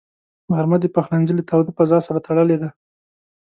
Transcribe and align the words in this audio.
غرمه 0.55 0.77
د 0.81 0.85
پخلنځي 0.95 1.33
له 1.35 1.43
تاوده 1.49 1.71
فضاء 1.77 2.01
سره 2.07 2.19
تړلې 2.27 2.57
ده 2.61 2.69